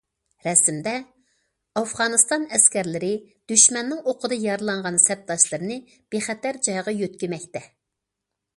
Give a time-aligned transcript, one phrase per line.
[0.43, 0.93] رەسىمدە
[1.81, 3.11] ئافغانىستان ئەسكەرلىرى
[3.53, 5.81] دۈشمەننىڭ ئوقىدا يارىلانغان سەپداشلىرىنى
[6.15, 7.65] بىخەتەر جايغا يۆتكىمەكتە.